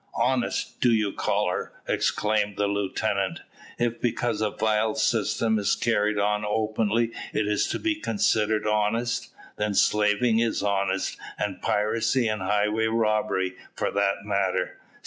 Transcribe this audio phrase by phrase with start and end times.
[0.15, 3.41] "Honest, do you call her?" exclaimed the lieutenant.
[3.77, 9.29] "If because a vile system is carried on openly it is to be considered honest,
[9.57, 14.79] then slaving is honest, and piracy, and highway robbery, for that matter.